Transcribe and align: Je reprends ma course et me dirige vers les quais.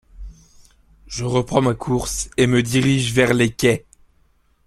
Je 1.05 1.25
reprends 1.25 1.61
ma 1.61 1.75
course 1.75 2.31
et 2.35 2.47
me 2.47 2.63
dirige 2.63 3.13
vers 3.13 3.35
les 3.35 3.51
quais. 3.51 3.85